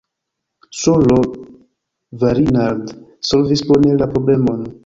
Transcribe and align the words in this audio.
S-ro 0.79 1.19
Varinard 2.23 2.85
solvis 3.33 3.67
bone 3.73 3.97
la 4.03 4.13
problemon. 4.17 4.71